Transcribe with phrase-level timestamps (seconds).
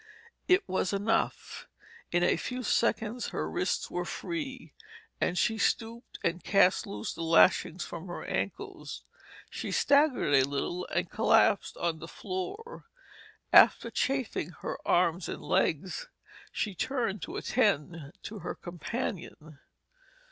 [0.47, 1.67] It was enough.
[2.11, 4.73] In a few seconds her wrists were free
[5.19, 9.03] and she stooped and cast loose the lashings from her ankles.
[9.51, 12.85] She staggered a little and collapsed on the floor.
[13.53, 16.07] After chafing her arms and legs,
[16.51, 19.59] she turned to attend to her companion.